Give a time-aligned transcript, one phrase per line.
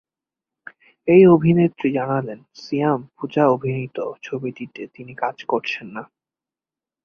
[1.07, 6.03] এই অভিনেত্রী জানালেন, সিয়াম পূজা অভিনীত ছবিটিতে তিনি কাজ করছেন না।